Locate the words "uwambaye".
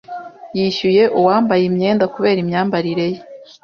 1.19-1.63